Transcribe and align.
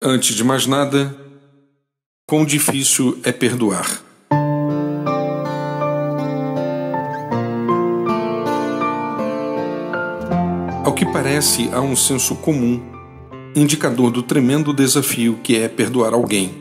Antes 0.00 0.36
de 0.36 0.44
mais 0.44 0.64
nada, 0.64 1.12
quão 2.24 2.44
difícil 2.44 3.18
é 3.24 3.32
perdoar. 3.32 4.00
Ao 10.84 10.92
que 10.94 11.04
parece, 11.04 11.68
há 11.72 11.80
um 11.80 11.96
senso 11.96 12.36
comum, 12.36 12.80
indicador 13.56 14.12
do 14.12 14.22
tremendo 14.22 14.72
desafio 14.72 15.40
que 15.42 15.56
é 15.56 15.66
perdoar 15.66 16.14
alguém. 16.14 16.54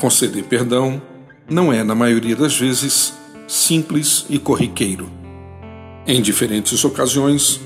Conceder 0.00 0.44
perdão 0.44 1.02
não 1.50 1.72
é, 1.72 1.82
na 1.82 1.96
maioria 1.96 2.36
das 2.36 2.56
vezes, 2.56 3.12
simples 3.48 4.24
e 4.30 4.38
corriqueiro. 4.38 5.10
Em 6.06 6.22
diferentes 6.22 6.84
ocasiões, 6.84 7.60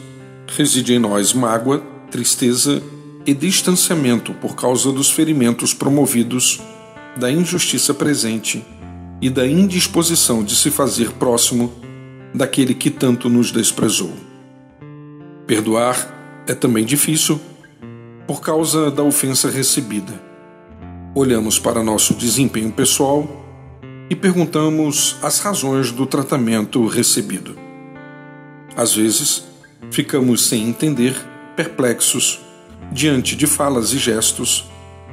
reside 0.57 0.95
em 0.95 0.99
nós 0.99 1.35
mágoa, 1.35 1.83
tristeza 2.11 2.83
e 3.29 3.35
distanciamento 3.35 4.33
por 4.33 4.57
causa 4.57 4.91
dos 4.91 5.11
ferimentos 5.11 5.75
promovidos, 5.75 6.63
da 7.15 7.31
injustiça 7.31 7.93
presente 7.93 8.65
e 9.21 9.29
da 9.29 9.47
indisposição 9.47 10.43
de 10.43 10.57
se 10.57 10.71
fazer 10.71 11.11
próximo 11.13 11.71
daquele 12.33 12.73
que 12.73 12.89
tanto 12.89 13.29
nos 13.29 13.53
desprezou. 13.53 14.15
Perdoar 15.47 16.43
é 16.47 16.55
também 16.55 16.87
difícil 16.87 17.39
por 18.27 18.41
causa 18.41 18.91
da 18.91 19.03
ofensa 19.03 19.51
recebida. 19.51 20.19
Olhamos 21.15 21.59
para 21.59 21.83
nosso 21.83 22.15
desempenho 22.15 22.73
pessoal 22.73 23.29
e 24.09 24.17
perguntamos 24.17 25.17
as 25.21 25.39
razões 25.41 25.93
do 25.93 26.07
tratamento 26.07 26.87
recebido. 26.87 27.59
Às 28.75 28.95
vezes, 28.95 29.45
ficamos 29.91 30.47
sem 30.47 30.67
entender, 30.67 31.15
perplexos 31.55 32.48
diante 32.91 33.37
de 33.37 33.47
falas 33.47 33.93
e 33.93 33.99
gestos 33.99 34.69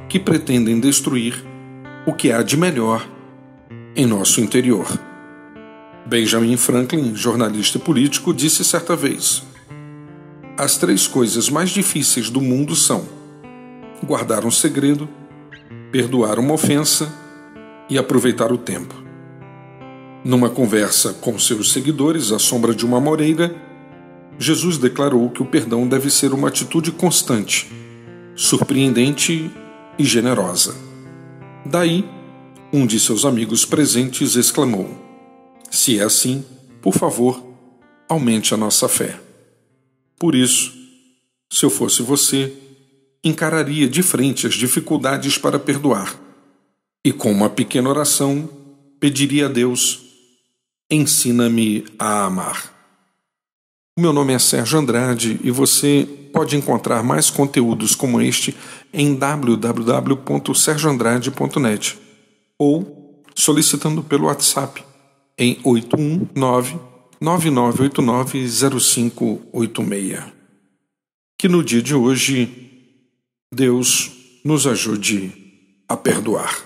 que 0.08 0.18
pretendem 0.18 0.80
destruir 0.80 1.44
o 2.06 2.12
que 2.12 2.32
há 2.32 2.42
de 2.42 2.56
melhor 2.56 3.06
em 3.94 4.06
nosso 4.06 4.40
interior. 4.40 4.86
Benjamin 6.06 6.56
Franklin, 6.56 7.14
jornalista 7.14 7.78
e 7.78 7.80
político, 7.80 8.32
disse 8.32 8.64
certa 8.64 8.94
vez: 8.94 9.42
As 10.56 10.76
três 10.76 11.06
coisas 11.06 11.48
mais 11.48 11.70
difíceis 11.70 12.30
do 12.30 12.40
mundo 12.40 12.76
são 12.76 13.04
guardar 14.04 14.44
um 14.44 14.50
segredo, 14.50 15.08
perdoar 15.90 16.38
uma 16.38 16.54
ofensa 16.54 17.12
e 17.88 17.98
aproveitar 17.98 18.52
o 18.52 18.58
tempo. 18.58 18.94
Numa 20.24 20.48
conversa 20.48 21.14
com 21.14 21.38
seus 21.38 21.72
seguidores 21.72 22.32
à 22.32 22.38
sombra 22.38 22.74
de 22.74 22.84
uma 22.84 23.00
moreira, 23.00 23.54
Jesus 24.38 24.76
declarou 24.78 25.30
que 25.30 25.42
o 25.42 25.46
perdão 25.46 25.88
deve 25.88 26.10
ser 26.10 26.32
uma 26.32 26.48
atitude 26.48 26.92
constante, 26.92 27.70
surpreendente 28.34 29.50
e 29.98 30.04
generosa. 30.04 30.76
Daí, 31.64 32.04
um 32.72 32.86
de 32.86 33.00
seus 33.00 33.24
amigos 33.24 33.64
presentes 33.64 34.36
exclamou: 34.36 34.88
Se 35.70 35.98
é 35.98 36.02
assim, 36.02 36.44
por 36.82 36.94
favor, 36.94 37.42
aumente 38.08 38.52
a 38.52 38.56
nossa 38.56 38.88
fé. 38.88 39.18
Por 40.18 40.34
isso, 40.34 40.72
se 41.50 41.64
eu 41.64 41.70
fosse 41.70 42.02
você, 42.02 42.52
encararia 43.24 43.88
de 43.88 44.02
frente 44.02 44.46
as 44.46 44.54
dificuldades 44.54 45.38
para 45.38 45.58
perdoar 45.58 46.18
e, 47.04 47.12
com 47.12 47.30
uma 47.30 47.48
pequena 47.48 47.88
oração, 47.88 48.48
pediria 49.00 49.46
a 49.46 49.48
Deus: 49.48 50.02
ensina-me 50.90 51.84
a 51.98 52.24
amar. 52.24 52.75
O 53.98 54.02
meu 54.02 54.12
nome 54.12 54.34
é 54.34 54.38
Sérgio 54.38 54.78
Andrade 54.78 55.40
e 55.42 55.50
você 55.50 56.06
pode 56.30 56.54
encontrar 56.54 57.02
mais 57.02 57.30
conteúdos 57.30 57.94
como 57.94 58.20
este 58.20 58.54
em 58.92 59.14
www.sergioandrade.net 59.14 61.98
ou 62.58 63.24
solicitando 63.34 64.02
pelo 64.02 64.26
WhatsApp 64.26 64.84
em 65.38 65.58
819 65.64 66.78
9989 67.18 68.78
0586. 68.78 70.24
Que 71.38 71.48
no 71.48 71.64
dia 71.64 71.80
de 71.80 71.94
hoje 71.94 72.92
Deus 73.50 74.12
nos 74.44 74.66
ajude 74.66 75.32
a 75.88 75.96
perdoar. 75.96 76.65